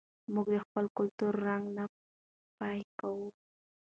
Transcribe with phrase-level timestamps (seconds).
[0.33, 1.85] موږ د خپل کلتور رنګ نه
[2.59, 3.27] پیکه کوو.